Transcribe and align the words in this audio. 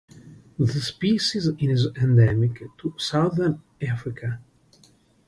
The 0.57 0.65
species 0.81 1.45
is 1.45 1.85
endemic 1.95 2.63
to 2.79 2.95
Southern 2.97 3.61
Africa. 3.79 4.41